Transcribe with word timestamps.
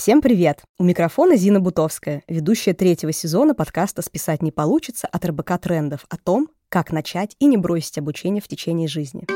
Всем 0.00 0.22
привет! 0.22 0.62
У 0.78 0.82
микрофона 0.82 1.36
Зина 1.36 1.60
Бутовская, 1.60 2.22
ведущая 2.26 2.72
третьего 2.72 3.12
сезона 3.12 3.54
подкаста 3.54 4.00
«Списать 4.00 4.40
не 4.40 4.50
получится» 4.50 5.06
от 5.06 5.26
РБК 5.26 5.58
Трендов 5.60 6.06
о 6.08 6.16
том, 6.16 6.48
как 6.70 6.90
начать 6.90 7.36
и 7.38 7.44
не 7.44 7.58
бросить 7.58 7.98
обучение 7.98 8.40
в 8.40 8.48
течение 8.48 8.88
жизни. 8.88 9.26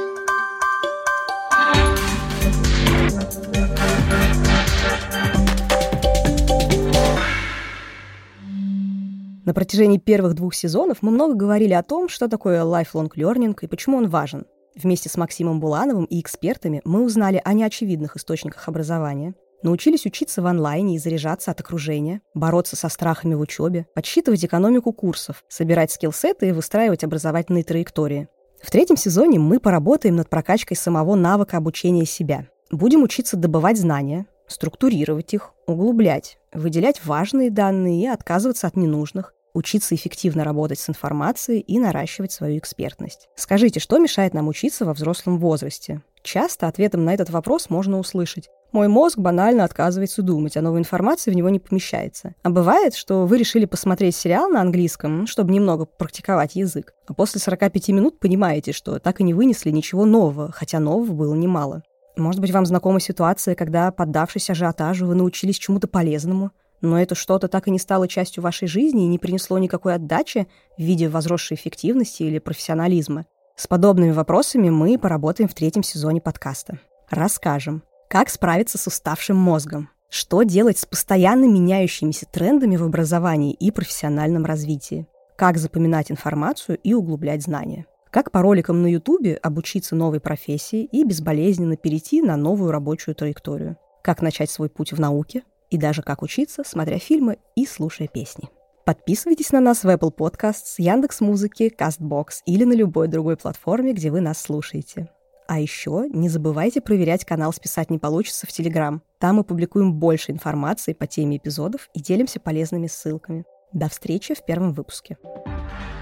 На 9.44 9.52
протяжении 9.52 9.98
первых 9.98 10.32
двух 10.32 10.54
сезонов 10.54 11.02
мы 11.02 11.10
много 11.10 11.34
говорили 11.34 11.74
о 11.74 11.82
том, 11.82 12.08
что 12.08 12.26
такое 12.26 12.62
lifelong 12.62 13.10
learning 13.14 13.54
и 13.60 13.66
почему 13.66 13.98
он 13.98 14.08
важен. 14.08 14.46
Вместе 14.74 15.10
с 15.10 15.18
Максимом 15.18 15.60
Булановым 15.60 16.06
и 16.06 16.18
экспертами 16.22 16.80
мы 16.86 17.04
узнали 17.04 17.38
о 17.44 17.52
неочевидных 17.52 18.16
источниках 18.16 18.66
образования, 18.66 19.34
научились 19.64 20.06
учиться 20.06 20.42
в 20.42 20.46
онлайне 20.46 20.94
и 20.94 20.98
заряжаться 20.98 21.50
от 21.50 21.60
окружения, 21.60 22.20
бороться 22.34 22.76
со 22.76 22.88
страхами 22.88 23.34
в 23.34 23.40
учебе, 23.40 23.86
подсчитывать 23.94 24.44
экономику 24.44 24.92
курсов, 24.92 25.42
собирать 25.48 25.90
скиллсеты 25.90 26.50
и 26.50 26.52
выстраивать 26.52 27.02
образовательные 27.02 27.64
траектории. 27.64 28.28
В 28.62 28.70
третьем 28.70 28.96
сезоне 28.96 29.38
мы 29.38 29.58
поработаем 29.58 30.16
над 30.16 30.30
прокачкой 30.30 30.76
самого 30.76 31.16
навыка 31.16 31.56
обучения 31.56 32.06
себя. 32.06 32.46
Будем 32.70 33.02
учиться 33.02 33.36
добывать 33.36 33.78
знания, 33.78 34.26
структурировать 34.46 35.34
их, 35.34 35.52
углублять, 35.66 36.38
выделять 36.52 37.04
важные 37.04 37.50
данные 37.50 38.02
и 38.02 38.06
отказываться 38.06 38.66
от 38.66 38.76
ненужных, 38.76 39.34
учиться 39.54 39.94
эффективно 39.94 40.44
работать 40.44 40.78
с 40.78 40.88
информацией 40.88 41.60
и 41.60 41.78
наращивать 41.78 42.32
свою 42.32 42.58
экспертность. 42.58 43.28
Скажите, 43.36 43.80
что 43.80 43.98
мешает 43.98 44.34
нам 44.34 44.48
учиться 44.48 44.84
во 44.84 44.94
взрослом 44.94 45.38
возрасте? 45.38 46.02
Часто 46.22 46.68
ответом 46.68 47.04
на 47.04 47.14
этот 47.14 47.30
вопрос 47.30 47.70
можно 47.70 47.98
услышать 47.98 48.48
мой 48.74 48.88
мозг 48.88 49.18
банально 49.18 49.64
отказывается 49.64 50.20
думать, 50.20 50.56
а 50.56 50.60
новой 50.60 50.80
информации 50.80 51.30
в 51.30 51.34
него 51.34 51.48
не 51.48 51.60
помещается. 51.60 52.34
А 52.42 52.50
бывает, 52.50 52.94
что 52.94 53.24
вы 53.24 53.38
решили 53.38 53.64
посмотреть 53.66 54.16
сериал 54.16 54.48
на 54.48 54.60
английском, 54.60 55.28
чтобы 55.28 55.52
немного 55.52 55.84
практиковать 55.86 56.56
язык, 56.56 56.92
а 57.06 57.14
после 57.14 57.40
45 57.40 57.88
минут 57.90 58.18
понимаете, 58.18 58.72
что 58.72 58.98
так 58.98 59.20
и 59.20 59.24
не 59.24 59.32
вынесли 59.32 59.70
ничего 59.70 60.04
нового, 60.04 60.50
хотя 60.52 60.80
нового 60.80 61.12
было 61.12 61.34
немало. 61.34 61.82
Может 62.16 62.40
быть, 62.40 62.50
вам 62.50 62.66
знакома 62.66 62.98
ситуация, 62.98 63.54
когда, 63.54 63.92
поддавшись 63.92 64.50
ажиотажу, 64.50 65.06
вы 65.06 65.14
научились 65.14 65.58
чему-то 65.58 65.86
полезному, 65.86 66.50
но 66.80 67.00
это 67.00 67.14
что-то 67.14 67.46
так 67.46 67.68
и 67.68 67.70
не 67.70 67.78
стало 67.78 68.08
частью 68.08 68.42
вашей 68.42 68.66
жизни 68.66 69.04
и 69.04 69.08
не 69.08 69.18
принесло 69.18 69.56
никакой 69.58 69.94
отдачи 69.94 70.48
в 70.76 70.82
виде 70.82 71.08
возросшей 71.08 71.56
эффективности 71.56 72.24
или 72.24 72.40
профессионализма. 72.40 73.26
С 73.54 73.68
подобными 73.68 74.10
вопросами 74.10 74.68
мы 74.68 74.98
поработаем 74.98 75.48
в 75.48 75.54
третьем 75.54 75.84
сезоне 75.84 76.20
подкаста. 76.20 76.80
Расскажем, 77.08 77.84
как 78.14 78.28
справиться 78.28 78.78
с 78.78 78.86
уставшим 78.86 79.36
мозгом, 79.36 79.90
что 80.08 80.44
делать 80.44 80.78
с 80.78 80.86
постоянно 80.86 81.46
меняющимися 81.46 82.26
трендами 82.26 82.76
в 82.76 82.84
образовании 82.84 83.52
и 83.54 83.72
профессиональном 83.72 84.44
развитии, 84.44 85.08
как 85.36 85.58
запоминать 85.58 86.12
информацию 86.12 86.78
и 86.78 86.94
углублять 86.94 87.42
знания. 87.42 87.86
Как 88.12 88.30
по 88.30 88.40
роликам 88.40 88.82
на 88.82 88.86
Ютубе 88.86 89.34
обучиться 89.34 89.96
новой 89.96 90.20
профессии 90.20 90.84
и 90.84 91.02
безболезненно 91.02 91.76
перейти 91.76 92.22
на 92.22 92.36
новую 92.36 92.70
рабочую 92.70 93.16
траекторию. 93.16 93.78
Как 94.04 94.22
начать 94.22 94.48
свой 94.48 94.68
путь 94.68 94.92
в 94.92 95.00
науке 95.00 95.42
и 95.70 95.76
даже 95.76 96.02
как 96.02 96.22
учиться, 96.22 96.62
смотря 96.64 97.00
фильмы 97.00 97.38
и 97.56 97.66
слушая 97.66 98.06
песни. 98.06 98.48
Подписывайтесь 98.84 99.50
на 99.50 99.58
нас 99.58 99.82
в 99.82 99.88
Apple 99.88 100.14
Podcasts, 100.14 100.74
Яндекс 100.78 101.20
Музыки, 101.20 101.74
CastBox 101.76 102.42
или 102.46 102.62
на 102.62 102.74
любой 102.74 103.08
другой 103.08 103.36
платформе, 103.36 103.92
где 103.92 104.12
вы 104.12 104.20
нас 104.20 104.40
слушаете. 104.40 105.08
А 105.46 105.60
еще 105.60 106.06
не 106.10 106.28
забывайте 106.28 106.80
проверять 106.80 107.24
канал 107.24 107.52
«Списать 107.52 107.90
не 107.90 107.98
получится» 107.98 108.46
в 108.46 108.52
Телеграм. 108.52 109.02
Там 109.18 109.36
мы 109.36 109.44
публикуем 109.44 109.92
больше 109.94 110.32
информации 110.32 110.94
по 110.94 111.06
теме 111.06 111.36
эпизодов 111.36 111.88
и 111.92 112.00
делимся 112.00 112.40
полезными 112.40 112.86
ссылками. 112.86 113.44
До 113.72 113.88
встречи 113.88 114.34
в 114.34 114.44
первом 114.44 114.72
выпуске. 114.72 115.18
thank 115.46 115.68
you 115.88 115.93